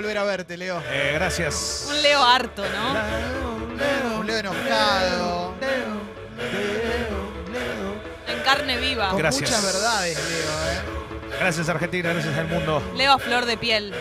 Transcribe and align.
volver 0.00 0.18
a 0.18 0.24
verte, 0.24 0.56
Leo. 0.56 0.80
Eh, 0.90 1.10
gracias. 1.14 1.86
Un 1.88 2.02
Leo 2.02 2.22
harto, 2.22 2.62
¿no? 2.68 4.20
Un 4.20 4.26
Leo 4.26 4.38
enojado. 4.38 5.54
En 5.60 6.87
carne 8.56 8.76
viva. 8.78 9.08
Con 9.10 9.18
Gracias. 9.18 9.50
muchas 9.50 9.64
verdades, 9.74 10.16
Leo, 10.16 10.72
¿eh? 10.72 11.36
Gracias 11.40 11.68
Argentina, 11.68 12.12
gracias 12.12 12.36
al 12.38 12.48
mundo. 12.48 12.82
Leo 12.96 13.12
a 13.12 13.18
flor 13.18 13.44
de 13.46 13.56
piel. 13.56 13.94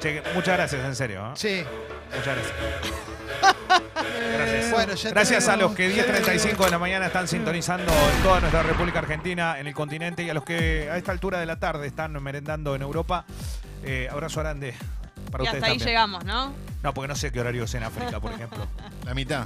Che, 0.00 0.22
muchas 0.34 0.56
gracias, 0.56 0.84
en 0.84 0.96
serio. 0.96 1.26
¿eh? 1.28 1.32
Sí. 1.34 1.64
Muchas 2.16 2.36
gracias. 2.36 2.54
Gracias. 4.36 4.70
Bueno, 4.70 4.94
ya 4.94 5.10
Gracias 5.10 5.48
a 5.48 5.56
los 5.56 5.72
que 5.74 5.88
tenemos- 5.88 6.22
10.35 6.26 6.64
de 6.64 6.70
la 6.70 6.78
mañana 6.78 7.06
están 7.06 7.26
sintonizando 7.28 7.92
en 7.92 8.22
toda 8.22 8.40
nuestra 8.40 8.62
República 8.62 8.98
Argentina, 9.00 9.58
en 9.58 9.66
el 9.66 9.74
continente, 9.74 10.22
y 10.22 10.30
a 10.30 10.34
los 10.34 10.44
que 10.44 10.88
a 10.90 10.96
esta 10.96 11.12
altura 11.12 11.38
de 11.40 11.46
la 11.46 11.56
tarde 11.56 11.86
están 11.86 12.12
merendando 12.22 12.74
en 12.74 12.82
Europa. 12.82 13.24
Eh, 13.84 14.08
abrazo 14.10 14.40
grande 14.40 14.74
para 15.30 15.44
Y 15.44 15.46
ustedes 15.46 15.62
hasta 15.62 15.66
ahí 15.72 15.78
también. 15.78 15.88
llegamos, 15.88 16.24
¿no? 16.24 16.52
No, 16.82 16.94
porque 16.94 17.08
no 17.08 17.16
sé 17.16 17.32
qué 17.32 17.40
horario 17.40 17.64
es 17.64 17.74
en 17.74 17.82
África, 17.84 18.20
por 18.20 18.32
ejemplo. 18.32 18.66
La 19.04 19.14
mitad. 19.14 19.44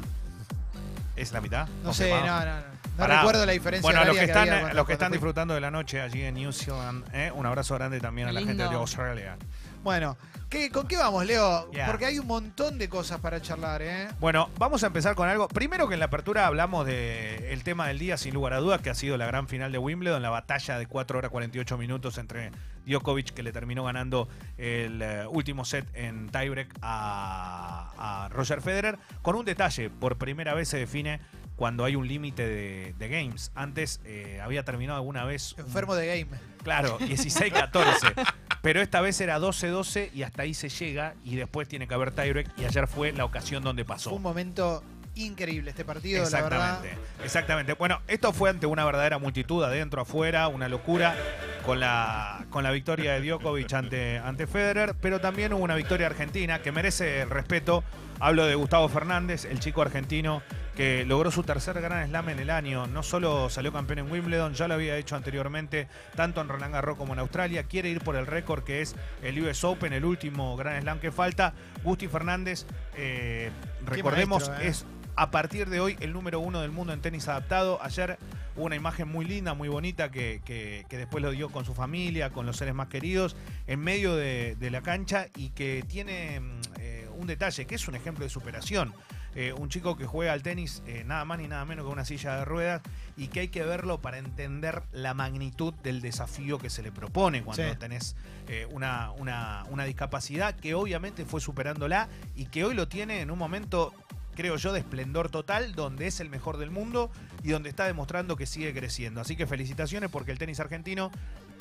¿Es 1.16 1.33
la 1.33 1.41
mitad? 1.41 1.66
No 1.83 1.95
sé, 1.95 2.10
Confirmado. 2.10 2.45
no, 2.47 2.52
no, 2.52 2.57
no. 2.60 2.76
No 2.97 3.03
Pará. 3.03 3.19
recuerdo 3.19 3.45
la 3.45 3.53
diferencia 3.53 3.83
Bueno, 3.83 4.01
a 4.01 4.05
los 4.07 4.17
horaria 4.17 4.33
que 4.35 4.41
están, 4.41 4.61
cuando- 4.61 4.77
los 4.77 4.87
que 4.87 4.93
están 4.95 5.13
disfrutando 5.13 5.55
de 5.55 5.61
la 5.61 5.71
noche 5.71 6.01
allí 6.01 6.23
en 6.23 6.35
New 6.35 6.53
Zealand, 6.53 7.05
¿eh? 7.13 7.30
un 7.35 7.45
abrazo 7.45 7.75
grande 7.75 8.01
también 8.01 8.29
a 8.29 8.33
la 8.33 8.41
gente 8.41 8.63
de. 8.63 8.75
Australia. 8.75 9.37
Bueno, 9.83 10.16
¿qué, 10.49 10.71
¿con 10.71 10.88
qué 10.88 10.97
vamos, 10.97 11.25
Leo? 11.27 11.71
Porque 11.87 12.07
hay 12.07 12.19
un 12.19 12.27
montón 12.27 12.77
de 12.79 12.88
cosas 12.88 13.21
para 13.21 13.41
charlar, 13.41 13.83
¿eh? 13.83 14.09
Bueno, 14.19 14.49
vamos 14.59 14.83
a 14.83 14.88
empezar 14.88 15.15
con 15.15 15.29
algo. 15.29 15.47
Primero 15.47 15.87
que 15.87 15.95
en 15.95 16.01
la 16.01 16.07
apertura 16.07 16.47
hablamos 16.47 16.85
del 16.87 17.63
tema 17.63 17.87
del 17.87 17.99
día, 17.99 18.16
sin 18.16 18.35
lugar 18.35 18.55
a 18.55 18.59
dudas, 18.59 18.80
que 18.80 18.91
ha 18.91 18.95
sido 18.95 19.16
la 19.16 19.27
gran 19.27 19.47
final 19.47 19.71
de 19.71 19.79
Wimbledon, 19.79 20.23
la 20.23 20.31
batalla 20.31 20.79
de 20.79 20.87
4 20.87 21.19
horas 21.19 21.31
48 21.31 21.79
minutos 21.79 22.19
entre 22.19 22.51
Djokovic, 22.87 23.31
que 23.33 23.43
le 23.45 23.53
terminó 23.53 23.85
ganando 23.85 24.29
el 24.59 25.03
eh, 25.03 25.25
último 25.29 25.65
set 25.65 25.87
en 25.95 26.31
tiebreak 26.31 26.75
a, 26.83 28.25
a 28.25 28.29
Roger 28.31 28.60
Federer, 28.63 28.99
con 29.23 29.37
un 29.37 29.45
detalle, 29.45 29.91
por 29.91 30.16
primera 30.16 30.55
vez 30.55 30.69
se 30.69 30.79
define 30.79 31.21
cuando 31.57 31.85
hay 31.85 31.96
un 31.96 32.07
límite 32.07 32.46
de, 32.46 32.95
de 32.99 33.09
games. 33.09 33.51
Antes 33.54 34.01
eh, 34.04 34.40
había 34.43 34.62
terminado 34.65 34.99
alguna 34.99 35.24
vez... 35.24 35.54
un- 35.59 35.65
Enfermo 35.66 35.95
de 35.95 36.07
game. 36.07 36.38
Claro, 36.63 36.98
16-14. 37.01 38.15
Pero 38.63 38.80
esta 38.80 39.01
vez 39.01 39.21
era 39.21 39.38
12-12 39.38 40.10
y 40.13 40.23
hasta 40.23 40.43
ahí 40.43 40.52
se 40.54 40.68
llega 40.68 41.15
y 41.24 41.37
después 41.37 41.68
tiene 41.68 41.87
que 41.88 41.95
haber 41.95 42.10
tiebreak 42.10 42.48
y 42.59 42.65
ayer 42.65 42.87
fue 42.88 43.13
la 43.13 43.24
ocasión 43.24 43.63
donde 43.63 43.85
pasó. 43.85 44.10
Fue 44.10 44.16
un 44.16 44.23
momento 44.23 44.82
increíble 45.15 45.71
este 45.71 45.85
partido, 45.85 46.29
la 46.29 46.43
verdad. 46.43 46.85
Exactamente, 46.85 46.98
exactamente. 47.24 47.73
Bueno, 47.74 48.02
esto 48.07 48.32
fue 48.35 48.51
ante 48.51 48.66
una 48.66 48.85
verdadera 48.85 49.18
multitud, 49.18 49.63
adentro, 49.65 50.02
afuera, 50.02 50.48
una 50.48 50.68
locura, 50.68 51.16
con 51.65 51.80
la, 51.80 52.45
con 52.51 52.65
la 52.65 52.70
victoria 52.70 53.13
de 53.15 53.26
Djokovic 53.26 53.73
ante, 53.73 54.18
ante 54.18 54.46
Federer, 54.46 54.95
pero 55.01 55.20
también 55.20 55.52
hubo 55.54 55.63
una 55.65 55.74
victoria 55.76 56.07
argentina 56.09 56.60
que 56.60 56.70
merece 56.73 57.23
el 57.23 57.30
respeto. 57.30 57.82
Hablo 58.20 58.45
de 58.46 58.57
Gustavo 58.57 58.88
Fernández, 58.88 59.45
el 59.46 59.59
chico 59.60 59.80
argentino 59.80 60.43
que 60.77 61.05
logró 61.07 61.30
su 61.30 61.43
tercer 61.43 61.80
Gran 61.80 62.07
Slam 62.09 62.29
en 62.29 62.38
el 62.38 62.51
año. 62.51 62.87
No 62.87 63.02
solo 63.02 63.49
salió 63.49 63.73
campeón 63.73 64.00
en 64.00 64.12
Wimbledon, 64.12 64.55
ya 64.55 64.69
lo 64.69 64.75
había 64.75 64.97
hecho 64.97 65.16
anteriormente, 65.16 65.88
tanto 66.15 66.41
en 66.43 66.49
Roland 66.49 66.75
Garros 66.75 66.97
como 66.99 67.15
en 67.15 67.19
Australia. 67.19 67.62
Quiere 67.65 67.88
ir 67.88 68.00
por 68.03 68.15
el 68.16 68.27
récord 68.27 68.62
que 68.62 68.82
es 68.82 68.94
el 69.22 69.41
US 69.43 69.65
Open, 69.65 69.93
el 69.94 70.04
último 70.04 70.56
Gran 70.56 70.82
Slam 70.82 71.00
que 71.00 71.10
falta. 71.10 71.54
Gusti 71.82 72.09
Fernández, 72.09 72.66
eh, 72.97 73.50
recordemos, 73.87 74.48
maestro, 74.48 74.66
¿eh? 74.66 74.69
es 74.69 74.87
a 75.19 75.31
partir 75.31 75.70
de 75.70 75.81
hoy 75.81 75.97
el 76.00 76.12
número 76.12 76.41
uno 76.41 76.60
del 76.60 76.70
mundo 76.72 76.93
en 76.93 77.00
tenis 77.00 77.26
adaptado. 77.26 77.78
Ayer 77.82 78.19
hubo 78.54 78.66
una 78.66 78.76
imagen 78.76 79.08
muy 79.08 79.25
linda, 79.25 79.54
muy 79.54 79.69
bonita, 79.70 80.10
que, 80.10 80.43
que- 80.44 80.84
que 80.91 80.98
después 80.98 81.22
lo 81.25 81.31
dio 81.31 81.48
con 81.48 81.64
su 81.64 81.75
familia, 81.75 82.28
con 82.31 82.44
los 82.44 82.58
seres 82.58 82.75
más 82.75 82.88
queridos, 82.88 83.34
en 83.66 83.81
medio 83.81 84.14
de, 84.14 84.56
de 84.60 84.70
la 84.70 84.82
cancha 84.82 85.28
y 85.37 85.50
que 85.50 85.82
tiene 85.88 86.41
mm, 86.41 86.60
eh, 86.81 87.08
un 87.16 87.26
detalle, 87.26 87.64
que 87.66 87.76
es 87.76 87.88
un 87.88 87.94
ejemplo 87.94 88.25
de 88.25 88.31
superación. 88.31 88.93
Eh, 89.38 89.52
un 89.52 89.69
chico 89.69 89.97
que 89.98 90.06
juega 90.06 90.32
al 90.32 90.42
tenis 90.42 90.82
eh, 90.86 91.04
nada 91.04 91.26
más 91.26 91.38
ni 91.38 91.47
nada 91.47 91.64
menos 91.66 91.84
que 91.84 91.92
una 91.92 92.06
silla 92.06 92.36
de 92.38 92.47
ruedas 92.47 92.80
y 93.19 93.28
que 93.28 93.41
hay 93.41 93.48
que 93.48 93.62
verlo 93.64 94.00
para 94.00 94.16
entender 94.16 94.82
la 94.92 95.12
magnitud 95.12 95.74
del 95.82 96.00
desafío 96.00 96.58
que 96.58 96.70
se 96.70 96.82
le 96.82 96.91
propone 96.91 97.42
cuando 97.42 97.62
Sí. 97.62 97.78
tenés 97.78 98.16
eh, 98.48 98.66
una, 98.70 99.10
una- 99.12 99.64
una 99.69 99.84
discapacidad 99.84 100.54
que 100.56 100.75
obviamente 100.75 101.26
fue 101.26 101.41
superándola 101.42 102.08
y 102.34 102.46
que 102.46 102.64
hoy 102.64 102.75
lo 102.75 102.88
tiene 102.88 103.20
en 103.20 103.30
un 103.30 103.38
momento 103.38 103.92
creo 104.34 104.56
yo, 104.56 104.72
de 104.75 104.80
esplendor 104.80 105.30
total, 105.30 105.75
donde 105.75 106.06
es 106.06 106.20
el 106.20 106.28
mejor 106.28 106.58
del 106.58 106.70
mundo 106.70 107.10
y 107.42 107.52
donde 107.52 107.70
está 107.70 107.86
demostrando 107.86 108.36
que 108.36 108.44
sigue 108.44 108.75
creciendo. 108.75 109.22
Así 109.22 109.34
que 109.34 109.46
felicitaciones 109.46 110.10
porque 110.10 110.30
el 110.30 110.36
tenis 110.38 110.60
argentino 110.60 111.10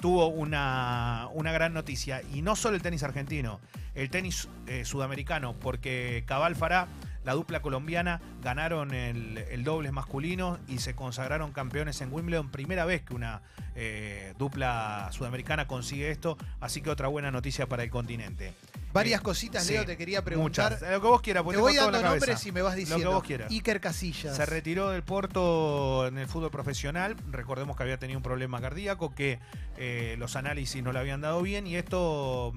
tuvo 0.01 0.27
una, 0.27 1.29
una 1.33 1.53
gran 1.53 1.73
noticia. 1.73 2.21
Y 2.33 2.41
no 2.41 2.57
solo 2.57 2.75
el 2.75 2.81
tenis 2.81 3.01
argentino, 3.03 3.61
el 3.93 4.09
tenis 4.09 4.49
eh, 4.67 4.83
sudamericano, 4.83 5.53
porque 5.57 6.23
Cabal 6.27 6.57
Fará, 6.57 6.89
la 7.25 7.33
dupla 7.33 7.61
colombiana, 7.61 8.21
ganaron 8.41 8.93
el, 8.93 9.37
el 9.37 9.63
dobles 9.63 9.91
masculino 9.91 10.59
y 10.67 10.77
se 10.77 10.95
consagraron 10.95 11.51
campeones 11.51 11.99
en 12.01 12.13
Wimbledon. 12.13 12.49
Primera 12.51 12.85
vez 12.85 13.01
que 13.01 13.13
una 13.15 13.41
eh, 13.75 14.33
dupla 14.37 15.09
sudamericana 15.11 15.67
consigue 15.67 16.11
esto, 16.11 16.37
así 16.61 16.81
que 16.81 16.89
otra 16.89 17.07
buena 17.07 17.31
noticia 17.31 17.67
para 17.67 17.83
el 17.83 17.89
continente. 17.89 18.53
Varias 18.93 19.19
Eh, 19.19 19.23
cositas, 19.23 19.65
sí, 19.65 19.73
Leo, 19.73 19.85
te 19.85 19.97
quería 19.97 20.23
preguntar. 20.23 20.73
Muchas. 20.73 20.89
Lo 20.89 21.01
que 21.01 21.07
vos 21.07 21.21
quieras, 21.21 21.43
porque 21.43 21.57
Te 21.57 21.61
voy 21.61 21.75
dando 21.75 22.01
nombres 22.01 22.45
y 22.45 22.51
me 22.53 22.61
vas 22.61 22.75
diciendo. 22.75 23.03
Lo 23.03 23.09
que 23.09 23.15
vos 23.15 23.23
quieras. 23.23 23.51
Iker 23.51 23.81
Casillas. 23.81 24.35
Se 24.37 24.45
retiró 24.45 24.91
del 24.91 25.03
Porto 25.03 26.07
en 26.07 26.17
el 26.17 26.27
fútbol 26.27 26.51
profesional. 26.51 27.15
Recordemos 27.31 27.75
que 27.75 27.83
había 27.83 27.97
tenido 27.97 28.19
un 28.19 28.23
problema 28.23 28.61
cardíaco, 28.61 29.13
que 29.13 29.39
eh, 29.77 30.15
los 30.17 30.35
análisis 30.37 30.81
no 30.81 30.93
le 30.93 30.99
habían 30.99 31.19
dado 31.19 31.41
bien 31.41 31.67
y 31.67 31.75
esto 31.75 32.53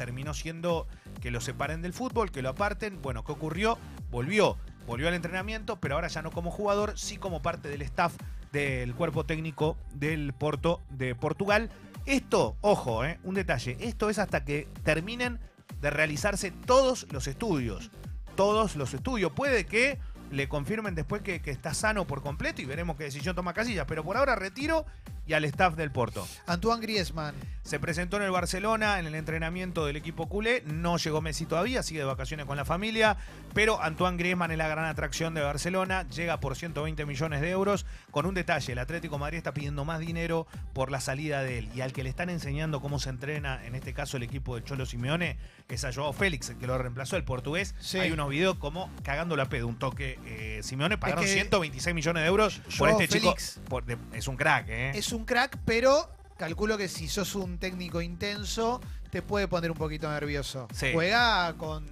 terminó 0.00 0.32
siendo 0.32 0.86
que 1.20 1.30
lo 1.30 1.42
separen 1.42 1.82
del 1.82 1.92
fútbol, 1.92 2.30
que 2.30 2.40
lo 2.40 2.48
aparten. 2.48 3.02
Bueno, 3.02 3.22
¿qué 3.22 3.32
ocurrió? 3.32 3.76
Volvió, 4.10 4.56
volvió 4.86 5.08
al 5.08 5.14
entrenamiento, 5.14 5.78
pero 5.78 5.96
ahora 5.96 6.08
ya 6.08 6.22
no 6.22 6.30
como 6.30 6.50
jugador, 6.50 6.98
sí 6.98 7.18
como 7.18 7.42
parte 7.42 7.68
del 7.68 7.82
staff 7.82 8.14
del 8.50 8.94
cuerpo 8.94 9.26
técnico 9.26 9.76
del 9.92 10.32
Porto 10.32 10.80
de 10.88 11.14
Portugal. 11.14 11.68
Esto, 12.06 12.56
ojo, 12.62 13.04
eh, 13.04 13.20
un 13.24 13.34
detalle, 13.34 13.76
esto 13.78 14.08
es 14.08 14.18
hasta 14.18 14.42
que 14.42 14.68
terminen 14.84 15.38
de 15.82 15.90
realizarse 15.90 16.50
todos 16.50 17.06
los 17.10 17.26
estudios. 17.26 17.90
Todos 18.36 18.76
los 18.76 18.94
estudios. 18.94 19.32
Puede 19.32 19.66
que 19.66 19.98
le 20.30 20.48
confirmen 20.48 20.94
después 20.94 21.20
que, 21.20 21.42
que 21.42 21.50
está 21.50 21.74
sano 21.74 22.06
por 22.06 22.22
completo 22.22 22.62
y 22.62 22.64
veremos 22.64 22.96
qué 22.96 23.04
decisión 23.04 23.36
toma 23.36 23.52
Casillas. 23.52 23.84
Pero 23.86 24.02
por 24.02 24.16
ahora 24.16 24.34
retiro 24.34 24.86
y 25.30 25.34
al 25.34 25.44
staff 25.44 25.76
del 25.76 25.92
Porto. 25.92 26.26
Antoine 26.46 26.82
Griezmann. 26.82 27.36
Se 27.62 27.78
presentó 27.78 28.16
en 28.16 28.24
el 28.24 28.32
Barcelona 28.32 28.98
en 28.98 29.06
el 29.06 29.14
entrenamiento 29.14 29.86
del 29.86 29.94
equipo 29.94 30.28
culé. 30.28 30.64
No 30.66 30.96
llegó 30.96 31.20
Messi 31.20 31.46
todavía, 31.46 31.84
sigue 31.84 32.00
de 32.00 32.06
vacaciones 32.06 32.46
con 32.46 32.56
la 32.56 32.64
familia. 32.64 33.16
Pero 33.54 33.80
Antoine 33.80 34.16
Griezmann 34.16 34.50
es 34.50 34.58
la 34.58 34.66
gran 34.66 34.86
atracción 34.86 35.34
de 35.34 35.42
Barcelona. 35.42 36.04
Llega 36.08 36.40
por 36.40 36.56
120 36.56 37.06
millones 37.06 37.40
de 37.42 37.50
euros. 37.50 37.86
Con 38.10 38.26
un 38.26 38.34
detalle: 38.34 38.72
el 38.72 38.78
Atlético 38.80 39.14
de 39.16 39.20
Madrid 39.20 39.38
está 39.38 39.54
pidiendo 39.54 39.84
más 39.84 40.00
dinero 40.00 40.48
por 40.72 40.90
la 40.90 41.00
salida 41.00 41.44
de 41.44 41.58
él. 41.58 41.68
Y 41.72 41.82
al 41.82 41.92
que 41.92 42.02
le 42.02 42.08
están 42.10 42.28
enseñando 42.28 42.80
cómo 42.80 42.98
se 42.98 43.10
entrena, 43.10 43.64
en 43.64 43.76
este 43.76 43.94
caso 43.94 44.16
el 44.16 44.24
equipo 44.24 44.56
de 44.56 44.64
Cholo 44.64 44.84
Simeone, 44.84 45.36
es 45.68 45.84
a 45.84 45.92
Joao 45.92 46.12
Félix, 46.12 46.48
el 46.48 46.56
que 46.58 46.66
lo 46.66 46.76
reemplazó, 46.76 47.16
el 47.16 47.24
portugués. 47.24 47.76
Sí. 47.78 47.98
Hay 47.98 48.10
unos 48.10 48.30
videos 48.30 48.56
como 48.56 48.90
cagando 49.04 49.36
la 49.36 49.48
pedo, 49.48 49.68
un 49.68 49.78
toque. 49.78 50.18
Eh, 50.26 50.60
Simeone 50.64 50.98
pagaron 50.98 51.22
que 51.22 51.30
126 51.32 51.94
millones 51.94 52.22
de 52.24 52.26
euros 52.28 52.60
por 52.78 52.88
este 52.88 53.06
Félix 53.06 53.54
chico. 53.54 53.66
por- 53.68 53.84
de- 53.84 53.98
es 54.12 54.26
un 54.26 54.36
crack, 54.36 54.66
¿eh? 54.70 54.90
Es 54.94 55.12
un 55.12 55.19
crack, 55.24 55.58
pero 55.64 56.10
calculo 56.36 56.76
que 56.78 56.88
si 56.88 57.08
sos 57.08 57.34
un 57.34 57.58
técnico 57.58 58.00
intenso, 58.00 58.80
te 59.10 59.22
puede 59.22 59.48
poner 59.48 59.70
un 59.70 59.76
poquito 59.76 60.08
nervioso. 60.10 60.68
Sí. 60.72 60.90
Juega 60.92 61.54
con 61.58 61.84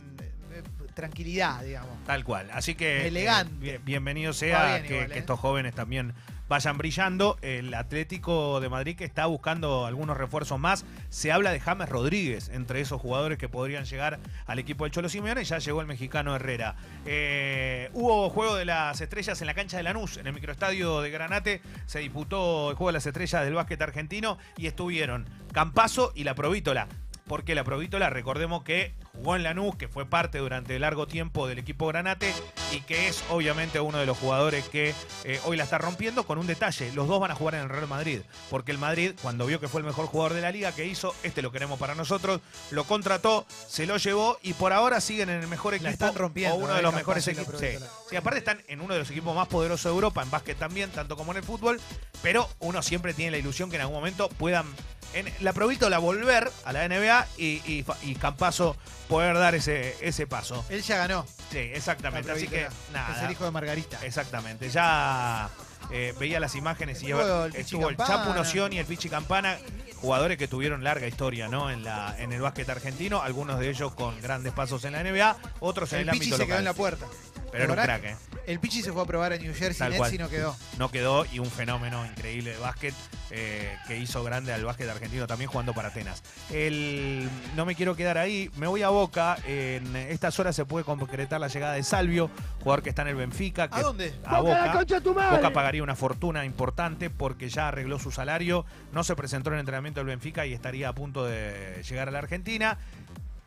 eh, 0.53 0.63
tranquilidad, 0.95 1.63
digamos. 1.63 2.03
Tal 2.05 2.25
cual. 2.25 2.49
Así 2.53 2.75
que. 2.75 3.07
Elegante. 3.09 3.53
eh, 3.55 3.59
bien- 3.59 3.85
bienvenido 3.85 4.31
Va 4.31 4.35
sea 4.35 4.67
bien 4.77 4.87
que, 4.87 4.95
igual, 4.95 5.09
que 5.09 5.15
¿eh? 5.17 5.19
estos 5.19 5.39
jóvenes 5.41 5.75
también 5.75 6.15
vayan 6.49 6.79
brillando. 6.79 7.39
El 7.43 7.75
Atlético 7.75 8.61
de 8.61 8.69
Madrid 8.69 8.97
que 8.97 9.05
está 9.05 9.27
buscando 9.27 9.87
algunos 9.87 10.17
refuerzos 10.17 10.59
más. 10.59 10.85
Se 11.11 11.33
habla 11.33 11.53
de 11.53 11.61
James 11.61 11.89
Rodríguez, 11.89 12.49
entre 12.49 12.81
esos 12.81 13.01
jugadores 13.01 13.39
que 13.39 13.49
podrían 13.49 13.85
llegar 13.85 14.19
al 14.47 14.59
equipo 14.59 14.85
del 14.85 14.93
Cholo 14.93 15.09
Simeone. 15.09 15.45
Ya 15.45 15.59
llegó 15.59 15.81
el 15.81 15.87
mexicano 15.87 16.35
Herrera. 16.35 16.77
Eh, 17.07 17.91
hubo 17.93 18.31
juego 18.31 18.57
de 18.57 18.65
las 18.65 19.01
estrellas 19.01 19.41
en 19.41 19.47
la 19.47 19.55
cancha 19.55 19.77
de 19.77 19.83
Lanús, 19.83 20.17
en 20.17 20.27
el 20.27 20.33
microestadio 20.33 21.01
de 21.01 21.11
Granate. 21.11 21.61
Se 21.87 22.01
disputó 22.01 22.71
el 22.71 22.77
juego 22.77 22.89
de 22.89 22.95
las 22.95 23.07
estrellas 23.07 23.45
del 23.45 23.55
básquet 23.55 23.81
argentino 23.81 24.39
y 24.57 24.67
estuvieron 24.67 25.27
Campazo 25.53 26.13
y 26.15 26.25
la 26.25 26.35
Provítola. 26.35 26.89
Porque 27.27 27.55
la 27.55 27.63
Provítola, 27.63 28.09
recordemos 28.09 28.63
que 28.63 28.95
jugó 29.19 29.35
en 29.37 29.43
Lanús, 29.43 29.75
que 29.77 29.89
fue 29.89 30.07
parte 30.07 30.39
durante 30.39 30.79
largo 30.79 31.07
tiempo 31.09 31.49
del 31.49 31.59
equipo 31.59 31.89
Granate 31.89 32.33
y 32.73 32.81
que 32.83 33.09
es 33.09 33.25
obviamente 33.31 33.81
uno 33.81 33.99
de 33.99 34.07
los 34.07 34.17
jugadores 34.17 34.69
que 34.69 34.95
eh, 35.25 35.41
hoy 35.45 35.57
la 35.57 35.65
está 35.65 35.79
rompiendo 35.79 36.25
con 36.25 36.39
un 36.39 36.47
detalle. 36.47 36.93
Los 36.93 37.09
dos 37.09 37.21
van 37.21 37.33
a 37.33 37.35
jugar 37.35 37.57
en 37.57 37.63
el 37.63 37.69
Real 37.69 37.89
Madrid, 37.89 38.21
porque 38.49 38.71
el 38.71 38.79
Madrid, 38.79 39.13
cuando 39.21 39.47
vio 39.47 39.59
que 39.59 39.69
fue 39.69 39.81
el 39.81 39.87
mejor 39.87 40.07
jugador 40.07 40.35
de 40.35 40.41
la 40.41 40.53
liga, 40.53 40.73
que 40.73 40.87
hizo, 40.87 41.15
este 41.25 41.43
lo 41.43 41.51
queremos 41.51 41.79
para 41.79 41.95
nosotros, 41.95 42.41
lo 42.71 42.85
contrató, 42.85 43.45
se 43.67 43.87
lo 43.87 43.97
llevó 43.97 44.39
y 44.43 44.53
por 44.53 44.73
ahora 44.73 45.01
siguen 45.01 45.31
en 45.31 45.41
el 45.41 45.49
mejor 45.49 45.75
equipo 45.75 45.89
La 45.89 45.93
están 45.93 46.15
rompiendo, 46.15 46.55
o 46.55 46.59
uno 46.59 46.75
eh, 46.75 46.77
de 46.77 46.83
los 46.83 46.93
capaz 46.93 47.01
mejores 47.01 47.29
equipos. 47.29 47.59
Sí. 47.59 47.67
Sí, 48.09 48.17
aparte 48.17 48.39
están 48.39 48.63
en 48.69 48.81
uno 48.81 48.95
de 48.95 49.01
los 49.01 49.11
equipos 49.11 49.35
más 49.35 49.49
poderosos 49.49 49.85
de 49.85 49.91
Europa, 49.91 50.23
en 50.23 50.31
básquet 50.31 50.57
también, 50.57 50.91
tanto 50.91 51.17
como 51.17 51.33
en 51.33 51.39
el 51.39 51.45
fútbol, 51.45 51.81
pero 52.23 52.49
uno 52.61 52.83
siempre 52.83 53.15
tiene 53.15 53.33
la 53.33 53.39
ilusión 53.39 53.69
que 53.69 53.77
en 53.77 53.83
algún 53.83 53.97
momento 53.97 54.29
puedan 54.29 54.67
en 55.15 55.33
la 55.41 55.53
provítola 55.53 55.99
volver 55.99 56.51
a 56.65 56.73
la 56.73 56.87
NBA 56.89 57.27
y, 57.39 57.45
y, 57.67 57.85
y 58.03 58.15
Campazo 58.17 58.77
poder 59.09 59.37
dar 59.39 59.55
ese, 59.55 59.97
ese 60.01 60.27
paso. 60.27 60.65
Él 60.69 60.83
ya 60.83 60.99
ganó. 60.99 61.27
Sí, 61.51 61.59
exactamente. 61.59 62.31
Así 62.31 62.47
que 62.49 62.69
nada. 62.93 63.17
Es 63.17 63.23
el 63.23 63.31
hijo 63.33 63.45
de 63.45 63.51
Margarita. 63.51 63.99
Exactamente. 64.03 64.69
Ya 64.69 65.49
eh, 65.91 66.15
veía 66.21 66.41
las 66.41 66.55
imágenes 66.55 67.03
y 67.03 67.07
Estuvo 67.13 67.45
el 67.47 67.57
estuvo 67.57 67.89
el. 67.89 67.97
Chapu 67.97 68.35
Noción 68.35 68.73
y 68.75 68.79
el 68.79 68.85
Pichi 68.87 69.09
Campana, 69.09 69.57
jugadores 69.97 70.37
que 70.37 70.47
tuvieron 70.49 70.85
larga 70.85 71.07
historia 71.07 71.49
¿no? 71.49 71.71
en, 71.71 71.85
la, 71.85 72.15
en 72.19 72.33
el 72.33 72.41
básquet 72.43 72.69
argentino, 72.69 73.23
algunos 73.23 73.59
de 73.59 73.71
ellos 73.71 73.95
con 73.95 74.21
grandes 74.21 74.53
pasos 74.53 74.85
en 74.85 74.93
la 74.93 75.03
NBA, 75.03 75.37
otros 75.61 75.93
en 75.95 76.01
El 76.01 76.07
Pichi 76.11 76.17
ámbito 76.17 76.37
se 76.37 76.43
local. 76.43 76.47
quedó 76.49 76.59
en 76.59 76.65
la 76.65 76.75
puerta. 76.75 77.07
Pero 77.51 77.65
era 77.65 77.73
un 77.73 77.79
crack, 77.81 78.05
¿eh? 78.05 78.17
El 78.49 78.61
Pichi 78.61 78.81
se 78.81 78.95
fue 78.95 79.03
a 79.03 79.05
probar 79.05 79.35
a 79.35 79.37
New 79.37 79.53
Jersey 79.53 79.79
Tal 79.79 79.91
Nets 79.91 79.99
cual. 79.99 80.15
y 80.15 80.17
no 80.17 80.29
quedó. 80.31 80.57
no 80.79 80.91
quedó 80.91 81.27
y 81.27 81.39
un 81.39 81.51
fenómeno 81.51 82.07
increíble 82.07 82.53
de 82.53 82.57
básquet 82.57 82.95
eh, 83.31 83.77
que 83.87 83.99
hizo 83.99 84.25
grande 84.25 84.55
al 84.55 84.65
básquet 84.65 84.89
argentino 84.89 85.27
también 85.27 85.51
jugando 85.51 85.75
para 85.75 85.89
Atenas. 85.89 86.23
El, 86.51 87.29
no 87.57 87.67
me 87.67 87.75
quiero 87.75 87.95
quedar 87.95 88.17
ahí, 88.17 88.51
me 88.57 88.67
voy 88.67 88.83
a 88.83 88.89
Boca. 88.89 89.37
En 89.47 89.95
estas 89.95 90.41
horas 90.41 90.57
se 90.57 90.65
puede 90.65 90.87
concretar 90.87 91.39
la 91.39 91.49
llegada 91.49 91.75
de 91.75 91.83
Salvio, 91.83 92.31
jugador 92.61 92.83
que 92.83 92.89
está 92.89 93.03
en 93.03 93.09
el 93.09 93.17
Benfica. 93.17 93.69
Que 93.69 93.81
¿A 93.81 93.83
dónde? 93.83 94.15
A 94.25 94.41
Boca. 94.41 94.83
Boca 95.31 95.53
pagaría 95.53 95.83
una 95.83 95.95
fortuna 95.95 96.47
importante 96.47 97.11
porque 97.11 97.51
ya 97.51 97.69
arregló 97.69 97.99
su 97.99 98.11
salario, 98.11 98.65
no 98.93 99.05
se 99.05 99.15
presentó 99.15 99.51
en 99.51 99.57
el 99.57 99.61
entrenamiento 99.61 100.01
del 100.01 100.07
Benfica 100.07 100.47
y 100.47 100.55
estaría 100.55 100.89
a 100.89 100.95
punto 100.95 101.27
de 101.27 101.83
llegar 101.87 102.09
a 102.09 102.13
la 102.13 102.21
Argentina. 102.21 102.79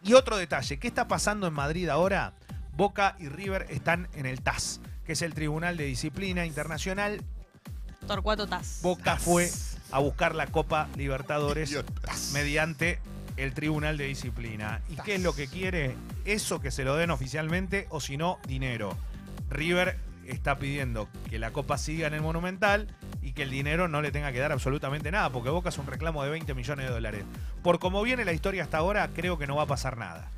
Y 0.04 0.14
otro 0.14 0.38
detalle, 0.38 0.78
¿qué 0.78 0.88
está 0.88 1.08
pasando 1.08 1.48
en 1.48 1.54
Madrid 1.54 1.90
ahora? 1.90 2.34
Boca 2.74 3.16
y 3.20 3.28
River 3.28 3.68
están 3.70 4.08
en 4.14 4.26
el 4.26 4.42
TAS, 4.42 4.80
que 5.12 5.16
es 5.16 5.22
el 5.24 5.34
Tribunal 5.34 5.76
de 5.76 5.84
Disciplina 5.84 6.46
Internacional. 6.46 7.22
Torcuato 8.08 8.48
Taz. 8.48 8.80
Boca 8.82 9.18
fue 9.18 9.52
a 9.92 10.00
buscar 10.00 10.36
la 10.36 10.48
Copa 10.48 10.88
Libertadores 10.96 11.78
mediante 12.32 13.02
el 13.36 13.54
Tribunal 13.54 13.98
de 13.98 14.06
Disciplina. 14.06 14.80
¿Y 14.88 14.96
qué 14.96 15.16
es 15.16 15.22
lo 15.22 15.36
que 15.36 15.50
quiere? 15.50 15.98
Eso 16.24 16.62
que 16.62 16.72
se 16.72 16.86
lo 16.86 16.96
den 16.96 17.12
oficialmente 17.12 17.88
o 17.90 18.00
si 18.00 18.16
no, 18.16 18.40
dinero. 18.48 18.96
River 19.50 19.98
está 20.26 20.58
pidiendo 20.58 21.10
que 21.30 21.40
la 21.40 21.52
Copa 21.52 21.78
siga 21.78 22.08
en 22.08 22.14
el 22.14 22.22
Monumental 22.22 22.88
y 23.22 23.34
que 23.34 23.44
el 23.44 23.50
dinero 23.50 23.90
no 23.90 24.02
le 24.02 24.14
tenga 24.14 24.32
que 24.32 24.40
dar 24.40 24.54
absolutamente 24.54 25.12
nada, 25.12 25.30
porque 25.30 25.50
Boca 25.50 25.68
es 25.68 25.78
un 25.78 25.88
reclamo 25.88 26.24
de 26.24 26.30
20 26.30 26.54
millones 26.54 26.86
de 26.86 26.94
dólares. 26.94 27.26
Por 27.64 27.80
como 27.80 28.02
viene 28.02 28.24
la 28.24 28.32
historia 28.32 28.64
hasta 28.64 28.78
ahora, 28.78 29.10
creo 29.14 29.38
que 29.38 29.46
no 29.46 29.58
va 29.58 29.64
a 29.64 29.68
pasar 29.68 29.98
nada. 29.98 30.32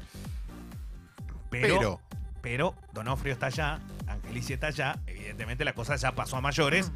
Pero, 1.52 1.78
Pero, 1.78 2.02
pero 2.44 2.76
Donofrio 2.92 3.32
está 3.32 3.46
allá, 3.46 3.80
Angelici 4.06 4.52
está 4.52 4.68
allá, 4.68 5.00
evidentemente 5.08 5.64
la 5.64 5.74
cosa 5.74 5.96
ya 5.96 6.12
pasó 6.12 6.36
a 6.36 6.42
mayores. 6.42 6.92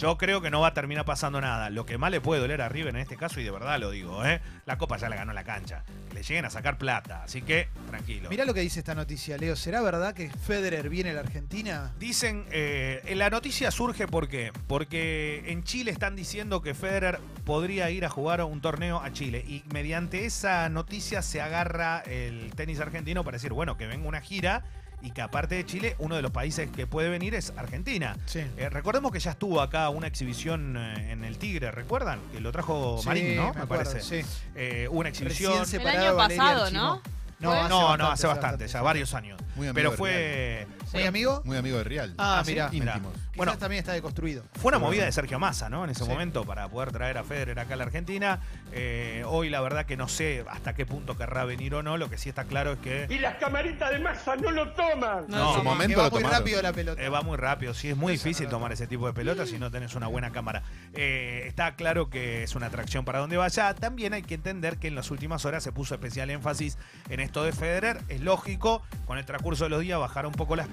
Yo 0.00 0.16
creo 0.16 0.40
que 0.40 0.48
no 0.48 0.62
va 0.62 0.68
a 0.68 0.72
terminar 0.72 1.04
pasando 1.04 1.42
nada. 1.42 1.68
Lo 1.68 1.84
que 1.84 1.98
más 1.98 2.10
le 2.10 2.22
puede 2.22 2.40
doler 2.40 2.62
a 2.62 2.70
River 2.70 2.94
en 2.94 3.02
este 3.02 3.18
caso, 3.18 3.38
y 3.38 3.44
de 3.44 3.50
verdad 3.50 3.78
lo 3.78 3.90
digo, 3.90 4.24
¿eh? 4.24 4.40
la 4.64 4.78
Copa 4.78 4.96
ya 4.96 5.10
la 5.10 5.16
ganó 5.16 5.34
la 5.34 5.44
cancha. 5.44 5.84
Que 6.08 6.14
le 6.14 6.22
lleguen 6.22 6.46
a 6.46 6.50
sacar 6.50 6.78
plata. 6.78 7.22
Así 7.24 7.42
que, 7.42 7.68
tranquilo. 7.90 8.30
Mirá 8.30 8.46
lo 8.46 8.54
que 8.54 8.60
dice 8.60 8.78
esta 8.78 8.94
noticia, 8.94 9.36
Leo. 9.36 9.56
¿Será 9.56 9.82
verdad 9.82 10.14
que 10.14 10.30
Federer 10.30 10.88
viene 10.88 11.10
a 11.10 11.12
la 11.12 11.20
Argentina? 11.20 11.92
Dicen, 11.98 12.46
eh, 12.50 13.12
la 13.14 13.28
noticia 13.28 13.70
surge 13.70 14.08
¿por 14.08 14.28
qué? 14.28 14.54
porque 14.68 15.42
en 15.48 15.64
Chile 15.64 15.90
están 15.90 16.16
diciendo 16.16 16.62
que 16.62 16.72
Federer 16.72 17.20
podría 17.44 17.90
ir 17.90 18.06
a 18.06 18.08
jugar 18.08 18.42
un 18.42 18.62
torneo 18.62 19.02
a 19.02 19.12
Chile 19.12 19.44
y 19.46 19.64
mediante 19.70 20.24
esa 20.24 20.66
noticia 20.70 21.20
se 21.20 21.42
agarra 21.42 21.98
el 22.06 22.54
tenis 22.54 22.80
argentino 22.80 23.22
para 23.22 23.36
decir, 23.36 23.52
bueno, 23.52 23.76
que 23.76 23.86
venga 23.86 24.08
una 24.08 24.22
gira 24.22 24.64
y 25.02 25.10
que 25.12 25.22
aparte 25.22 25.54
de 25.54 25.64
Chile, 25.64 25.96
uno 25.98 26.16
de 26.16 26.22
los 26.22 26.30
países 26.30 26.70
que 26.70 26.86
puede 26.86 27.08
venir 27.08 27.34
es 27.34 27.52
Argentina. 27.56 28.16
Sí. 28.26 28.40
Eh, 28.56 28.68
recordemos 28.68 29.12
que 29.12 29.20
ya 29.20 29.32
estuvo 29.32 29.60
acá 29.60 29.88
una 29.88 30.06
exhibición 30.06 30.76
eh, 30.76 31.12
en 31.12 31.24
el 31.24 31.38
Tigre, 31.38 31.70
¿recuerdan? 31.70 32.20
Que 32.32 32.40
lo 32.40 32.52
trajo 32.52 32.98
Sí, 33.00 33.06
Marín, 33.08 33.36
¿no? 33.36 33.54
Me, 33.54 33.62
acuerdo, 33.62 33.90
parece. 33.90 34.22
Sí. 34.22 34.28
Eh, 34.54 34.88
una 34.90 35.08
exhibición. 35.08 35.64
El 35.72 35.86
año 35.86 36.16
pasado. 36.16 36.70
¿no? 36.70 37.00
No, 37.38 37.50
¿Fue? 37.50 37.60
hace 37.60 37.68
No, 37.68 37.68
no, 37.68 37.88
bastante, 37.88 38.04
hace 38.12 38.26
bastante, 38.26 38.68
ya 38.68 38.82
varios 38.82 39.14
años. 39.14 39.40
Muy 39.56 39.70
Pero 39.72 39.92
de 39.92 40.66
¿Muy 40.92 41.04
amigo? 41.04 41.42
muy 41.44 41.56
amigo 41.56 41.78
de 41.78 41.84
Real. 41.84 42.14
Ah, 42.18 42.38
Ah, 42.40 42.44
mirá. 42.46 42.68
Íntimos. 42.72 43.12
Quizás 43.12 43.36
Bueno, 43.36 43.58
también 43.58 43.80
está 43.80 43.92
deconstruido. 43.92 44.44
Fue 44.54 44.70
una 44.70 44.78
movida 44.78 45.04
de 45.04 45.12
Sergio 45.12 45.38
Massa, 45.38 45.68
¿no? 45.68 45.84
En 45.84 45.90
ese 45.90 46.04
Sí. 46.04 46.10
momento 46.10 46.44
para 46.44 46.68
poder 46.68 46.92
traer 46.92 47.16
a 47.18 47.24
Federer 47.24 47.58
acá 47.58 47.74
a 47.74 47.76
la 47.76 47.84
Argentina. 47.84 48.40
Eh, 48.72 49.22
hoy 49.26 49.48
la 49.50 49.60
verdad 49.60 49.86
que 49.86 49.96
no 49.96 50.08
sé 50.08 50.44
hasta 50.50 50.74
qué 50.74 50.86
punto 50.86 51.16
querrá 51.16 51.44
venir 51.44 51.74
o 51.74 51.82
no. 51.82 51.96
Lo 51.96 52.10
que 52.10 52.18
sí 52.18 52.28
está 52.28 52.44
claro 52.44 52.72
es 52.72 52.78
que 52.80 53.06
Y 53.10 53.18
las 53.18 53.36
camaritas 53.36 53.90
de 53.90 53.98
masa 53.98 54.36
no 54.36 54.50
lo 54.50 54.72
toman. 54.72 55.24
No, 55.28 55.50
en 55.50 55.56
su 55.58 55.62
momento 55.64 55.98
va 55.98 56.04
lo 56.04 56.10
muy 56.10 56.20
tomaron. 56.20 56.38
rápido 56.40 56.62
la 56.62 56.72
pelota. 56.72 57.02
eh, 57.02 57.08
va 57.08 57.22
muy 57.22 57.36
rápido. 57.36 57.72
Sí, 57.74 57.88
es 57.90 57.96
muy 57.96 58.14
Eso 58.14 58.24
difícil 58.24 58.46
no 58.46 58.50
tomar 58.50 58.72
ese 58.72 58.86
tipo 58.86 59.06
de 59.06 59.12
pelotas 59.12 59.48
si 59.48 59.58
no 59.58 59.70
tenés 59.70 59.94
una 59.94 60.06
buena 60.06 60.30
cámara. 60.32 60.62
Eh, 60.94 61.44
está 61.46 61.76
claro 61.76 62.10
que 62.10 62.42
es 62.42 62.54
una 62.54 62.66
atracción 62.66 63.04
para 63.04 63.18
donde 63.20 63.36
vaya. 63.36 63.74
También 63.74 64.12
hay 64.14 64.22
que 64.22 64.34
entender 64.34 64.76
que 64.78 64.88
en 64.88 64.94
las 64.94 65.10
últimas 65.10 65.44
horas 65.44 65.62
se 65.62 65.72
puso 65.72 65.94
especial 65.94 66.30
énfasis 66.30 66.78
en 67.08 67.20
esto 67.20 67.42
de 67.44 67.52
Federer. 67.52 68.02
Es 68.08 68.20
lógico, 68.20 68.82
con 69.06 69.18
el 69.18 69.24
transcurso 69.24 69.64
de 69.64 69.70
los 69.70 69.80
días 69.80 69.98
bajará 69.98 70.28
un 70.28 70.34
poco 70.34 70.56
la 70.56 70.64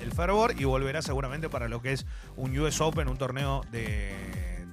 el 0.00 0.12
fervor 0.12 0.54
y 0.60 0.64
volverá 0.64 1.00
seguramente 1.02 1.48
para 1.48 1.68
lo 1.68 1.80
que 1.80 1.92
es 1.92 2.06
un 2.36 2.56
US 2.58 2.80
Open, 2.80 3.08
un 3.08 3.16
torneo 3.16 3.62
de, 3.70 4.12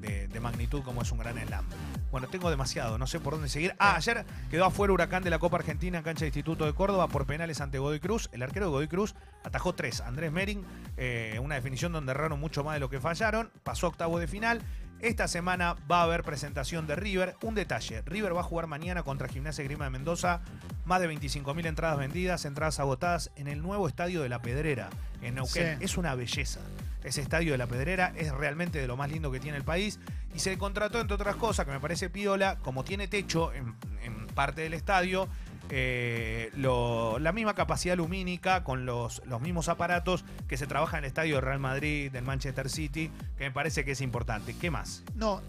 de- 0.01 0.27
magnitud 0.41 0.81
como 0.81 1.03
es 1.03 1.11
un 1.11 1.19
gran 1.19 1.37
slam. 1.37 1.63
Bueno, 2.09 2.27
tengo 2.27 2.49
demasiado, 2.49 2.97
no 2.97 3.05
sé 3.05 3.19
por 3.19 3.33
dónde 3.33 3.47
seguir. 3.47 3.75
Ah, 3.77 3.95
ayer 3.95 4.25
quedó 4.49 4.65
afuera 4.65 4.91
Huracán 4.91 5.21
de 5.21 5.29
la 5.29 5.37
Copa 5.37 5.57
Argentina 5.57 5.99
en 5.99 6.03
cancha 6.03 6.21
de 6.21 6.29
Instituto 6.29 6.65
de 6.65 6.73
Córdoba 6.73 7.07
por 7.07 7.27
penales 7.27 7.61
ante 7.61 7.77
Godoy 7.77 7.99
Cruz. 7.99 8.27
El 8.33 8.41
arquero 8.41 8.65
de 8.65 8.71
Godoy 8.71 8.87
Cruz 8.87 9.13
atajó 9.43 9.73
tres. 9.75 10.01
Andrés 10.01 10.31
Mering, 10.31 10.65
eh, 10.97 11.39
una 11.43 11.53
definición 11.55 11.91
donde 11.91 12.11
erraron 12.11 12.39
mucho 12.39 12.63
más 12.63 12.73
de 12.73 12.79
lo 12.79 12.89
que 12.89 12.99
fallaron. 12.99 13.51
Pasó 13.63 13.85
octavo 13.87 14.17
de 14.17 14.27
final. 14.27 14.61
Esta 15.01 15.27
semana 15.27 15.75
va 15.89 16.01
a 16.01 16.03
haber 16.03 16.23
presentación 16.23 16.85
de 16.85 16.95
River. 16.95 17.35
Un 17.41 17.55
detalle, 17.55 18.03
River 18.03 18.35
va 18.35 18.41
a 18.41 18.43
jugar 18.43 18.67
mañana 18.67 19.01
contra 19.01 19.27
Gimnasia 19.27 19.63
y 19.63 19.67
Grima 19.67 19.85
de 19.85 19.89
Mendoza. 19.89 20.41
Más 20.85 21.01
de 21.01 21.09
25.000 21.09 21.65
entradas 21.65 21.97
vendidas, 21.97 22.45
entradas 22.45 22.79
agotadas 22.79 23.31
en 23.35 23.47
el 23.47 23.63
nuevo 23.63 23.87
estadio 23.87 24.21
de 24.21 24.29
La 24.29 24.43
Pedrera, 24.43 24.91
en 25.23 25.35
Neuquén. 25.35 25.79
Sí. 25.79 25.85
Es 25.85 25.97
una 25.97 26.13
belleza. 26.13 26.59
Ese 27.03 27.21
estadio 27.21 27.53
de 27.53 27.57
La 27.57 27.65
Pedrera 27.65 28.13
es 28.15 28.31
realmente 28.31 28.79
de 28.79 28.85
lo 28.85 28.95
más 28.95 29.09
lindo 29.09 29.31
que 29.31 29.39
tiene 29.39 29.57
el 29.57 29.63
país. 29.63 29.99
Y 30.35 30.39
se 30.39 30.55
contrató, 30.59 31.01
entre 31.01 31.15
otras 31.15 31.35
cosas, 31.35 31.65
que 31.65 31.71
me 31.71 31.79
parece 31.79 32.11
piola, 32.11 32.59
como 32.59 32.83
tiene 32.83 33.07
techo 33.07 33.51
en, 33.53 33.73
en 34.03 34.27
parte 34.27 34.61
del 34.61 34.75
estadio, 34.75 35.27
eh, 35.73 36.51
la 36.53 37.31
misma 37.31 37.55
capacidad 37.55 37.95
lumínica 37.95 38.63
con 38.63 38.85
los, 38.85 39.21
los 39.25 39.39
mismos 39.39 39.69
aparatos 39.69 40.25
que 40.47 40.57
se 40.57 40.67
trabaja 40.67 40.97
en 40.97 41.05
el 41.05 41.07
estadio 41.07 41.35
del 41.35 41.45
Real 41.45 41.59
Madrid, 41.59 42.11
del 42.11 42.25
Manchester 42.25 42.69
City, 42.69 43.09
que 43.37 43.45
me 43.45 43.51
parece 43.51 43.85
que 43.85 43.91
es 43.91 44.01
importante. 44.01 44.53
¿Qué 44.59 44.69
más? 44.69 45.03
No, 45.15 45.41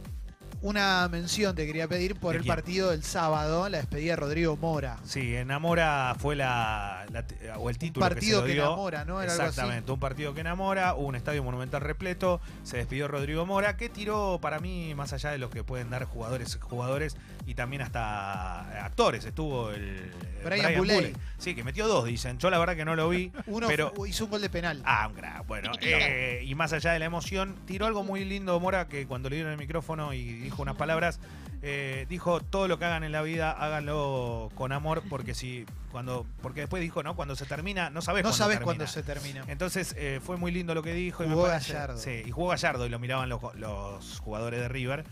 una 0.63 1.09
mención 1.09 1.55
te 1.55 1.67
quería 1.67 1.89
pedir 1.89 2.15
por 2.17 2.33
¿De 2.33 2.39
el 2.39 2.43
quién? 2.45 2.55
partido 2.55 2.91
del 2.91 3.03
sábado, 3.03 3.69
la 3.69 3.79
despedida 3.79 4.13
de 4.13 4.17
Rodrigo 4.17 4.57
Mora. 4.57 4.99
Sí, 5.05 5.35
enamora 5.35 6.15
fue 6.19 6.37
la, 6.37 7.05
la- 7.13 7.25
o 7.59 7.69
el 7.69 7.79
título 7.79 8.07
partido 8.07 8.43
que, 8.45 8.51
se 8.51 8.55
lo 8.57 8.63
dio. 8.63 8.65
enamora, 8.73 9.05
¿no? 9.05 9.21
Era 9.21 9.33
algo 9.33 9.43
así. 9.45 9.51
Exactamente, 9.51 9.93
un 9.93 10.01
partido 10.01 10.35
que 10.35 10.41
enamora, 10.41 10.95
un 10.95 11.15
estadio 11.17 11.43
monumental 11.43 11.81
repleto, 11.81 12.41
se 12.63 12.77
despidió 12.79 13.09
Rodrigo 13.09 13.45
Mora, 13.45 13.77
que 13.77 13.89
tiró 13.89 14.39
para 14.41 14.59
mí 14.61 14.95
más 14.95 15.13
allá 15.13 15.31
de 15.31 15.39
lo 15.39 15.51
que 15.51 15.65
pueden 15.65 15.91
dar 15.91 16.05
jugadores, 16.05 16.57
jugadores 16.61 17.17
y 17.47 17.55
también 17.55 17.83
hasta 17.83 18.85
actores. 18.85 19.25
Estuvo 19.25 19.71
el 19.71 20.11
Brian 20.45 20.77
Buley. 20.79 21.13
Sí, 21.39 21.55
que 21.55 21.65
metió 21.65 21.89
dos, 21.89 22.05
dicen. 22.05 22.39
Yo 22.39 22.51
la 22.51 22.59
verdad 22.59 22.77
que 22.77 22.85
no 22.85 22.95
lo 22.95 23.09
vi. 23.09 23.33
Uno 23.47 23.67
pero 23.67 23.93
hizo 24.07 24.25
un 24.27 24.31
gol 24.31 24.41
de 24.43 24.49
penal. 24.51 24.81
Ah, 24.85 25.09
un. 25.09 25.43
Bueno, 25.47 25.73
eh, 25.81 26.43
y 26.47 26.55
más 26.55 26.73
allá 26.73 26.93
de 26.93 26.99
la 27.01 27.05
emoción, 27.07 27.57
tiró 27.67 27.87
algo 27.87 28.05
muy 28.05 28.25
lindo 28.25 28.59
Mora 28.61 28.87
que 28.89 29.07
cuando 29.07 29.29
le 29.29 29.37
dieron 29.37 29.53
el 29.53 29.59
micrófono 29.59 30.15
y 30.15 30.51
dijo 30.53 30.63
unas 30.63 30.77
palabras, 30.77 31.19
eh, 31.63 32.07
dijo 32.09 32.41
todo 32.41 32.69
lo 32.69 32.79
que 32.79 32.85
hagan 32.85 33.05
en 33.05 33.13
la 33.13 33.23
vida, 33.23 33.51
háganlo 33.53 34.51
con 34.55 34.73
amor, 34.73 35.03
porque 35.09 35.35
si 35.35 35.65
cuando, 35.91 36.27
porque 36.43 36.61
después 36.61 36.83
dijo, 36.83 37.03
¿no? 37.03 37.17
Cuando 37.17 37.37
se 37.37 37.47
termina, 37.47 37.89
no 37.91 38.03
sabes 38.03 38.23
no 38.23 38.29
cuándo 38.31 38.37
sabes 38.45 38.61
cuándo 38.61 38.87
se 38.87 39.03
termina. 39.03 39.45
Entonces 39.49 39.95
eh, 39.97 40.21
fue 40.23 40.37
muy 40.37 40.53
lindo 40.53 40.75
lo 40.75 40.83
que 40.83 40.93
dijo. 40.93 41.25
y 41.25 41.29
me 41.29 41.35
Jugó 41.35 41.47
parece- 41.47 41.73
Gallardo. 41.73 41.99
Sí, 41.99 42.23
y 42.27 42.31
jugó 42.31 42.49
Gallardo 42.49 42.87
y 42.87 42.91
lo 42.91 42.99
miraban 42.99 43.29
los, 43.29 43.41
los 43.55 44.21
jugadores 44.21 44.61
de 44.61 44.69
River. 44.69 45.05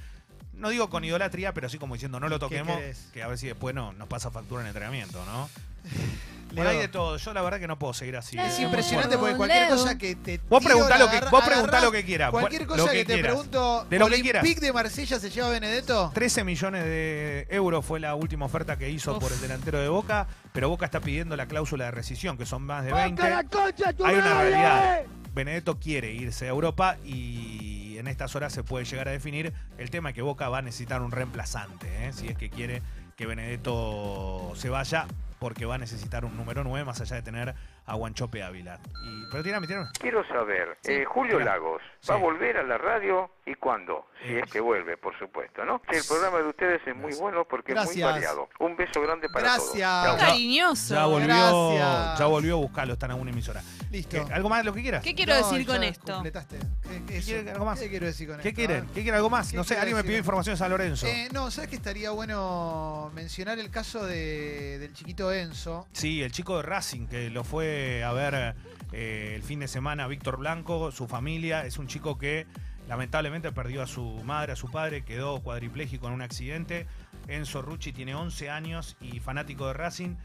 No 0.53 0.69
digo 0.69 0.91
con 0.91 1.05
idolatría, 1.05 1.55
pero 1.55 1.71
sí 1.71 1.79
como 1.79 1.95
diciendo 1.95 2.21
no 2.21 2.29
lo 2.29 2.37
¿Qué 2.37 2.41
toquemos, 2.41 2.79
que 3.15 3.23
a 3.23 3.29
ver 3.29 3.39
si 3.39 3.47
después 3.47 3.75
no, 3.75 3.93
nos 3.95 4.09
pasa 4.09 4.31
factura 4.31 4.61
en 4.61 4.67
entrenamiento, 4.69 5.25
¿no? 5.25 5.49
Leo. 6.55 6.69
ahí 6.69 6.79
de 6.79 6.89
todo. 6.89 7.17
Yo 7.17 7.33
la 7.35 7.43
verdad 7.43 7.59
que 7.61 7.69
no 7.69 7.79
puedo 7.79 7.93
seguir 7.95 8.17
así. 8.17 8.39
Es 8.39 8.59
Eh, 8.59 8.63
impresionante 8.63 9.17
porque 9.19 9.37
cualquier 9.37 9.69
Leo. 9.69 9.77
cosa 9.77 9.97
que 9.99 10.15
te. 10.17 10.39
Vos 10.49 10.61
tiro, 10.61 10.73
preguntá 10.75 10.99
la 10.99 11.05
lo 11.05 11.11
que, 11.11 11.17
agarra- 11.19 11.31
vos 11.31 11.45
preguntá 11.45 11.81
lo 11.81 11.93
que 11.93 12.05
quieras. 12.05 12.31
Cualquier 12.31 12.63
Lo 12.63 12.69
cosa 12.69 12.91
que, 12.93 12.99
te 13.05 13.15
quieras. 13.15 13.33
pregunto. 13.33 13.87
De 13.89 13.99
lo 13.99 14.07
que 14.09 14.21
quieras. 14.21 14.43
¿Olympique 14.43 14.67
de 14.67 14.73
Marsella 14.73 15.19
se 15.21 15.31
lleva 15.31 15.49
Benedetto? 15.51 16.11
13 16.15 16.45
millones 16.45 16.85
de 16.85 17.47
euros 17.51 17.85
fue 17.85 18.01
la 18.01 18.15
última 18.15 18.47
oferta 18.47 18.77
que 18.77 18.91
hizo 18.91 19.13
Uf. 19.17 19.19
por 19.23 19.33
el 19.33 19.41
delantero 19.41 19.79
de 19.81 19.89
Boca, 19.89 20.27
pero 20.53 20.69
Boca 20.69 20.85
está 20.87 21.01
pidiendo 21.01 21.37
la 21.37 21.47
cláusula 21.47 21.87
de 21.87 21.91
rescisión, 21.93 22.37
que 22.39 22.47
son 22.47 22.63
más 22.63 22.85
de 22.85 22.93
20. 22.93 23.23
Hay 23.23 24.15
una 24.15 24.41
realidad. 24.43 25.03
Benedetto 25.33 25.79
quiere 25.79 26.13
irse 26.13 26.47
a 26.47 26.49
Europa 26.49 26.97
y 27.05 27.97
en 27.99 28.09
estas 28.09 28.35
horas 28.35 28.53
se 28.53 28.65
puede 28.65 28.85
llegar 28.85 29.07
a 29.07 29.13
definir 29.13 29.53
el 29.79 29.89
tema 29.91 30.09
de 30.09 30.15
que 30.15 30.23
Boca 30.23 30.49
va 30.49 30.59
a 30.59 30.63
necesitar 30.63 31.03
un 31.03 31.13
reemplazante, 31.13 31.87
¿eh? 32.09 32.13
si 32.13 32.27
es 32.29 32.37
que 32.37 32.51
quiere 32.51 32.83
que 33.17 33.27
Benedetto 33.27 34.53
se 34.57 34.71
vaya, 34.71 35.07
porque 35.41 35.65
va 35.65 35.77
a 35.77 35.79
necesitar 35.79 36.25
un 36.25 36.37
número 36.37 36.63
9 36.63 36.85
más 36.85 37.01
allá 37.01 37.17
de 37.17 37.23
tener 37.23 37.55
a 37.91 37.95
Guanchope 37.95 38.43
Ávila. 38.43 38.79
Y, 39.05 39.25
pero 39.31 39.43
tirame, 39.43 39.67
tirame. 39.67 39.89
Quiero 40.01 40.27
saber, 40.29 40.79
Sí. 40.83 40.93
eh, 40.93 41.05
Julio. 41.05 41.41
Lagos, 41.41 41.83
Sí. 42.01 42.09
¿va 42.11 42.15
a 42.15 42.19
volver 42.19 42.57
a 42.59 42.63
la 42.63 42.79
radio 42.79 43.31
y 43.47 43.55
cuándo? 43.57 44.07
Si 44.23 44.29
Eh. 44.33 44.41
es 44.45 44.51
que 44.53 44.61
vuelve, 44.61 44.97
por 44.97 45.19
supuesto, 45.19 45.65
¿no? 45.65 45.83
El 45.91 46.03
programa 46.07 46.39
de 46.39 46.45
ustedes 46.49 46.81
es 46.87 46.95
muy 46.95 47.05
Gracias. 47.05 47.21
bueno 47.21 47.45
porque 47.47 47.73
es 47.73 47.77
muy 47.77 47.85
Gracias. 47.87 48.13
variado. 48.13 48.49
Un 48.61 48.77
beso 48.77 49.01
grande 49.03 49.29
para 49.29 49.57
todos. 49.57 49.75
Gracias. 49.77 50.17
Cariñoso. 50.23 50.95
Ya 50.95 51.07
volvió, 51.07 51.27
Gracias. 51.27 52.19
ya 52.19 52.27
volvió 52.27 52.55
a 52.55 52.59
buscarlo, 52.59 52.93
está 52.93 53.07
en 53.07 53.13
alguna 53.13 53.31
emisora. 53.33 53.63
Listo. 53.91 54.25
¿Qué- 54.27 54.33
¿Algo 54.33 54.49
más, 54.49 54.65
lo 54.65 54.73
que 54.73 54.83
quieras? 54.83 55.03
¿Qué 55.03 55.15
quiero 55.15 55.35
No, 55.35 55.51
decir 55.51 55.67
con 55.67 55.83
esto? 55.83 56.13
Completaste. 56.15 56.59
¿Qué, 57.07 57.51
algo 57.53 57.65
más? 57.65 57.79
¿Qué 57.81 57.89
quiero 57.89 58.07
decir 58.07 58.29
con 58.29 58.39
¿Qué 58.41 58.49
esto? 58.49 58.57
quieren? 58.57 58.87
¿Qué 58.89 58.93
quieren? 59.03 59.15
¿Algo 59.15 59.31
más? 59.31 59.51
¿Qué 59.51 59.57
No 59.57 59.65
sé, 59.65 59.77
alguien 59.79 59.97
me 59.97 60.03
pidió 60.05 60.19
información 60.19 60.55
de 60.55 60.59
San 60.59 60.71
Lorenzo. 60.71 61.07
Eh, 61.07 61.29
no, 61.33 61.51
¿sabes 61.51 61.71
que 61.71 61.77
estaría 61.77 62.11
bueno 62.11 63.11
mencionar 63.15 63.59
el 63.59 63.71
caso 63.71 64.05
de, 64.07 64.79
del 64.79 64.93
chiquito 64.93 65.33
Enzo? 65.33 65.87
Sí, 65.93 66.23
el 66.23 66.31
chico 66.33 66.57
de 66.59 66.63
Racing 66.63 67.07
que 67.07 67.31
lo 67.31 67.43
fue 67.45 67.80
a 68.05 68.13
ver 68.13 68.55
eh, 68.93 69.33
el 69.37 69.43
fin 69.43 69.61
de 69.61 69.69
semana 69.69 70.07
Víctor 70.07 70.39
Blanco, 70.39 70.91
su 70.91 71.07
familia, 71.07 71.65
es 71.65 71.79
un 71.79 71.87
chico 71.87 72.19
que 72.19 72.47
lamentablemente 72.89 73.53
perdió 73.53 73.83
a 73.83 73.87
su 73.87 74.05
madre, 74.25 74.53
a 74.53 74.57
su 74.57 74.71
padre, 74.71 75.03
quedó 75.05 75.41
cuadripléjico 75.41 76.09
en 76.09 76.15
un 76.15 76.23
accidente. 76.23 76.87
Enzo 77.29 77.63
Rucci 77.63 77.93
tiene 77.93 78.15
11 78.15 78.51
años 78.51 78.97
y 79.01 79.21
fanático 79.21 79.67
de 79.69 79.75
Racing. 79.75 80.17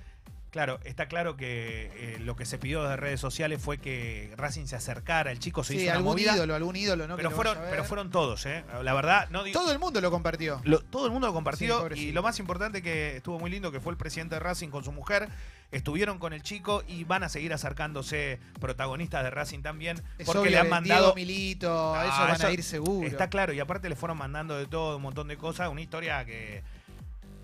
Claro, 0.55 0.79
está 0.85 1.09
claro 1.09 1.35
que 1.35 1.91
eh, 1.95 2.17
lo 2.21 2.37
que 2.37 2.45
se 2.45 2.57
pidió 2.57 2.81
desde 2.83 2.95
redes 2.95 3.19
sociales 3.19 3.61
fue 3.61 3.77
que 3.77 4.33
Racing 4.37 4.67
se 4.67 4.77
acercara, 4.77 5.29
el 5.33 5.39
chico 5.39 5.65
se 5.65 5.73
Sí, 5.73 5.79
hizo 5.79 5.87
una 5.87 5.97
algún 5.97 6.13
movida, 6.13 6.33
ídolo, 6.33 6.55
algún 6.55 6.77
ídolo, 6.77 7.09
¿no? 7.09 7.17
Pero 7.17 7.29
fueron, 7.31 7.57
pero 7.69 7.83
fueron 7.83 8.09
todos, 8.09 8.45
¿eh? 8.45 8.63
La 8.81 8.93
verdad, 8.93 9.27
no 9.31 9.43
digo, 9.43 9.59
Todo 9.59 9.73
el 9.73 9.79
mundo 9.79 9.99
lo 9.99 10.11
compartió. 10.11 10.61
lo- 10.63 10.79
todo 10.79 11.07
el 11.07 11.11
mundo 11.11 11.27
lo 11.27 11.33
compartió 11.33 11.89
Sí, 11.93 11.99
y 12.07 12.11
lo 12.13 12.23
más 12.23 12.39
importante 12.39 12.81
que 12.81 13.17
estuvo 13.17 13.37
muy 13.37 13.51
lindo 13.51 13.69
que 13.69 13.81
fue 13.81 13.91
el 13.91 13.97
presidente 13.97 14.35
de 14.35 14.39
Racing 14.39 14.69
con 14.69 14.85
su 14.85 14.93
mujer. 14.93 15.27
Estuvieron 15.73 16.19
con 16.19 16.31
el 16.31 16.41
chico 16.41 16.83
y 16.87 17.03
van 17.03 17.23
a 17.23 17.27
seguir 17.27 17.51
acercándose 17.51 18.39
protagonistas 18.61 19.25
de 19.25 19.31
Racing 19.31 19.59
también 19.61 20.01
Es 20.17 20.25
porque 20.25 20.39
obvio 20.39 20.51
le 20.51 20.59
han 20.59 20.69
mandado. 20.69 21.01
Diego 21.01 21.15
Milito, 21.15 21.95
Ah, 21.95 22.05
eso 22.07 22.17
van 22.21 22.35
eso 22.35 22.47
a 22.47 22.51
ir 22.53 22.63
seguro. 22.63 23.05
Está 23.05 23.29
claro, 23.29 23.51
y 23.51 23.59
aparte 23.59 23.89
le 23.89 23.97
fueron 23.97 24.17
mandando 24.17 24.55
de 24.57 24.67
todo 24.67 24.95
un 24.95 25.01
montón 25.01 25.27
de 25.27 25.35
cosas, 25.35 25.67
una 25.69 25.81
historia 25.81 26.23
que 26.23 26.63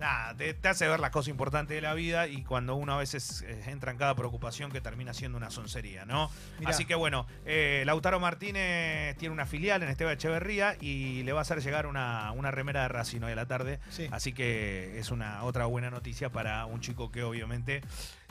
nada, 0.01 0.35
te, 0.35 0.53
te 0.53 0.67
hace 0.67 0.87
ver 0.87 0.99
las 0.99 1.11
cosas 1.11 1.29
importantes 1.29 1.75
de 1.75 1.81
la 1.81 1.93
vida 1.93 2.27
y 2.27 2.43
cuando 2.43 2.75
uno 2.75 2.93
a 2.93 2.97
veces 2.97 3.43
eh, 3.47 3.63
entra 3.67 3.91
en 3.91 3.97
cada 3.97 4.15
preocupación 4.15 4.71
que 4.71 4.81
termina 4.81 5.13
siendo 5.13 5.37
una 5.37 5.49
soncería, 5.49 6.03
¿no? 6.05 6.29
Mirá. 6.59 6.71
Así 6.71 6.83
que 6.85 6.95
bueno, 6.95 7.25
eh, 7.45 7.83
Lautaro 7.85 8.19
Martínez 8.19 9.15
tiene 9.17 9.31
una 9.33 9.45
filial 9.45 9.81
en 9.83 9.89
Esteba 9.89 10.11
Echeverría 10.11 10.75
y 10.81 11.23
le 11.23 11.31
va 11.31 11.39
a 11.39 11.41
hacer 11.43 11.61
llegar 11.61 11.85
una, 11.85 12.31
una 12.33 12.51
remera 12.51 12.81
de 12.81 12.87
Racing 12.89 13.21
hoy 13.21 13.31
a 13.31 13.35
la 13.35 13.45
tarde. 13.45 13.79
Sí. 13.89 14.07
Así 14.11 14.33
que 14.33 14.99
es 14.99 15.11
una 15.11 15.43
otra 15.43 15.65
buena 15.67 15.89
noticia 15.89 16.29
para 16.29 16.65
un 16.65 16.81
chico 16.81 17.11
que 17.11 17.23
obviamente 17.23 17.81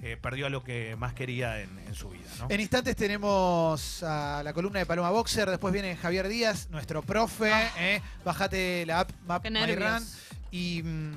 eh, 0.03 0.17
perdió 0.21 0.47
a 0.47 0.50
lo 0.50 0.65
que 0.65 0.97
más 0.97 1.15
quería 1.15 1.61
en, 1.61 1.79
en 1.87 1.95
su 1.95 2.11
vida, 2.11 2.29
¿no? 2.41 2.47
En 2.50 2.61
instantes 2.61 2.97
tenemos 2.97 4.03
a 4.03 4.43
la 4.43 4.53
columna 4.53 4.81
de 4.81 4.87
Paloma 4.87 5.11
Boxer, 5.11 5.49
después 5.49 5.73
viene 5.73 5.95
Javier 5.97 6.27
Díaz, 6.29 6.69
nuestro 6.71 7.03
profe. 7.03 7.53
eh. 7.79 8.03
Bájate 8.25 8.85
la 8.87 9.00
app 9.00 9.11
Map 9.27 9.45
My. 9.49 9.75
Run. 9.77 10.05
Y, 10.50 10.83
mm, 10.83 11.12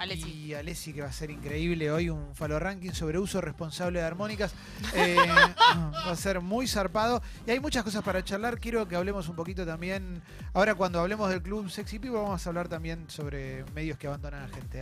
Alessi. 0.00 0.30
y 0.30 0.54
Alessi, 0.54 0.92
que 0.94 1.02
va 1.02 1.08
a 1.08 1.12
ser 1.12 1.30
increíble 1.30 1.90
hoy, 1.90 2.08
un 2.08 2.34
falo 2.34 2.58
ranking 2.58 2.92
sobre 2.92 3.18
uso 3.18 3.40
responsable 3.40 4.00
de 4.00 4.06
armónicas. 4.06 4.52
Eh, 4.92 5.16
va 5.16 6.10
a 6.10 6.16
ser 6.16 6.40
muy 6.40 6.66
zarpado. 6.66 7.22
Y 7.46 7.50
hay 7.50 7.60
muchas 7.60 7.84
cosas 7.84 8.02
para 8.02 8.24
charlar. 8.24 8.58
Quiero 8.58 8.88
que 8.88 8.96
hablemos 8.96 9.28
un 9.28 9.36
poquito 9.36 9.64
también. 9.64 10.22
Ahora, 10.52 10.74
cuando 10.74 10.98
hablemos 11.00 11.30
del 11.30 11.42
club 11.42 11.70
Sexy 11.70 11.98
People, 11.98 12.20
vamos 12.20 12.44
a 12.44 12.50
hablar 12.50 12.68
también 12.68 13.04
sobre 13.08 13.64
medios 13.74 13.98
que 13.98 14.08
abandonan 14.08 14.44
a 14.44 14.48
gente. 14.48 14.80